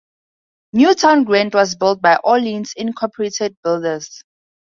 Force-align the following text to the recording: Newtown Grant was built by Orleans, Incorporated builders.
Newtown 0.73 1.25
Grant 1.25 1.53
was 1.53 1.75
built 1.75 2.01
by 2.01 2.15
Orleans, 2.23 2.73
Incorporated 2.75 3.55
builders. 3.63 4.23